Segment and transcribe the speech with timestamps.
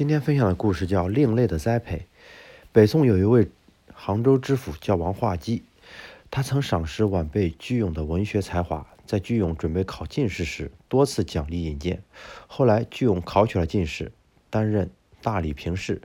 [0.00, 1.96] 今天分享的故事叫《另类的栽培》。
[2.72, 3.50] 北宋有一位
[3.92, 5.62] 杭州知府叫王化基，
[6.30, 12.02] 他曾赏识晚辈居永的文学才华，在居永准备考进士时，多次奖励引荐。
[12.46, 14.10] 后来居永考取了进士，
[14.48, 14.88] 担任
[15.20, 16.00] 大理评事，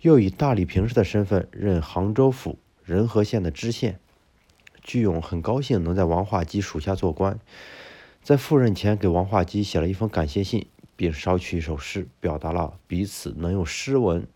[0.00, 4.00] 又以大理评事的身份任杭州府仁和县的知县。
[4.82, 7.38] 居永很高兴能在王化基属下做官，
[8.20, 10.66] 在赴任前给王化基写了一封感谢信。
[10.98, 14.26] 并捎去一首诗，表达了彼此能用诗文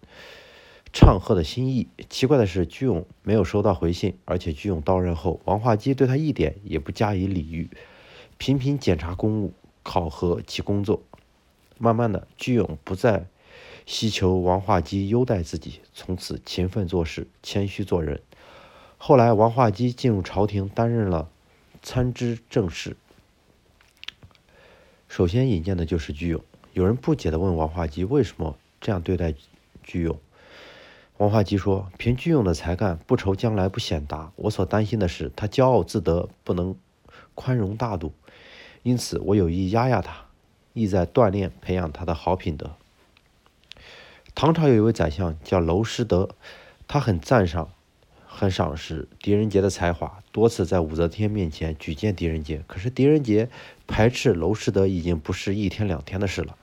[0.92, 1.88] 唱和的心意。
[2.08, 7.68] 奇怪的是，居永没有收到回信，而且居永到任后，王化基对他一点也不加以礼遇，
[8.38, 11.02] 频频检查公务，考核其工作。
[11.78, 13.26] 慢慢的，居永不再
[13.84, 18.22] 希求王化基优待自己，从此勤奋做事，谦虚做人。
[18.98, 21.28] 后来，王化基进入朝廷，担任了
[21.82, 22.96] 参知政事。
[25.08, 26.40] 首先引荐的就是居永。
[26.72, 29.34] 有人不解地问王化基为什么这样对待
[29.82, 30.18] 居永。
[31.18, 34.32] 王化基说：“凭居永的才干，不愁将来不显达。
[34.36, 36.74] 我所担心的是他骄傲自得，不能
[37.34, 38.12] 宽容大度，
[38.82, 40.24] 因此我有意压压他，
[40.72, 42.72] 意在锻炼培养他的好品德。”
[44.34, 46.30] 唐朝有一位宰相叫娄师德，
[46.88, 47.68] 他很赞赏。
[48.42, 52.60] 很赏识狄仁杰的才华，多次在武则天面前举荐狄仁杰。
[52.66, 53.48] 可是狄仁杰
[53.86, 56.56] 排斥娄师德已经不是一天两天的事了。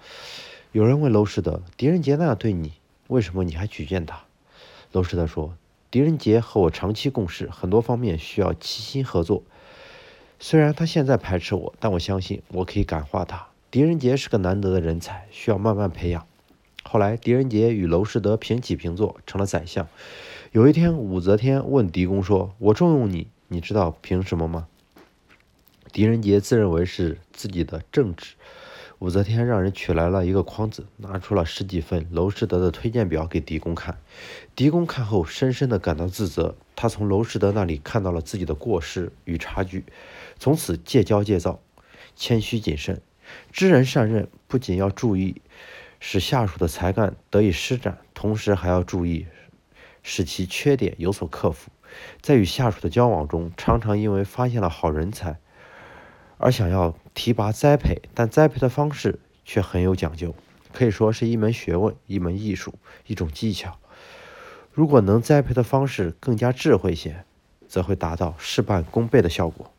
[0.73, 2.73] 有人问娄师德：“狄仁杰那样对你，
[3.07, 4.23] 为什么你还举荐他？”
[4.91, 5.55] 娄师德说
[5.89, 9.43] ：“狄仁杰和我长期共事，很多方面需要齐心合作。
[10.37, 13.47] 虽然他现在排斥我，但我相信我可以感化他。
[13.71, 16.27] 狄仁杰是个难得的人才，需要慢慢培养。”
[16.83, 19.87] 后来，狄仁杰与娄师德平起平坐，成了宰相。
[20.51, 24.67] 有一天，武则天问狄公说：“我重用你，你知道凭什么吗？”
[25.93, 28.33] 狄仁杰自认为是自己的正直。
[28.97, 33.99] 武则天让人取来了一个筐子，拿出了十几份娄师德的推荐表给狄公看。
[34.55, 36.55] 狄公看后，深深的感到自责。
[36.75, 39.85] 他从娄师德那里看到了自己的过失与差距，
[40.39, 41.59] 从此戒骄戒躁，
[42.15, 42.99] 谦虚谨慎。
[43.51, 45.43] 知人善任，不仅要注意
[45.99, 49.27] 使下属的才干得以施展，同时还要注意。
[50.03, 51.71] 使其缺点有所克服，
[52.21, 55.39] 在与下属的交往中，常常因为发现了好人才
[56.37, 60.33] 而想要提拔栽培，但栽培的方式却很有讲究，
[60.73, 62.75] 可以说是一门学问、一门艺术、
[63.07, 63.77] 一种技巧。
[64.71, 67.25] 如果能栽培的方式更加智慧些，
[67.67, 69.71] 则会达到事半功倍的效果。